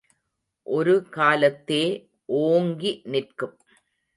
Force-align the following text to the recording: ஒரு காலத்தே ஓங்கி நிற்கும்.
ஒரு 0.67 1.07
காலத்தே 1.11 1.83
ஓங்கி 2.39 3.01
நிற்கும். 3.05 3.55